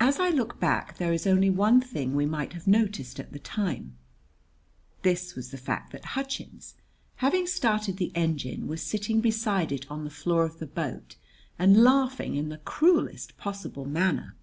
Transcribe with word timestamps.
As 0.00 0.18
I 0.18 0.30
look 0.30 0.58
back, 0.58 0.96
there 0.96 1.12
is 1.12 1.26
only 1.26 1.50
one 1.50 1.78
thing 1.78 2.14
we 2.14 2.24
might 2.24 2.54
have 2.54 2.66
noticed 2.66 3.20
at 3.20 3.32
the 3.34 3.38
time. 3.38 3.94
This 5.02 5.34
was 5.34 5.50
the 5.50 5.58
fact 5.58 5.92
that 5.92 6.14
Hutchins, 6.16 6.76
having 7.16 7.46
started 7.46 7.98
the 7.98 8.10
engine, 8.14 8.66
was 8.66 8.80
sitting 8.82 9.20
beside 9.20 9.70
it 9.70 9.84
on 9.90 10.04
the 10.04 10.08
floor 10.08 10.46
of 10.46 10.60
the 10.60 10.66
boat 10.66 11.16
and 11.58 11.84
laughing 11.84 12.36
in 12.36 12.48
the 12.48 12.56
cruelest 12.56 13.36
possible 13.36 13.84
manner. 13.84 14.34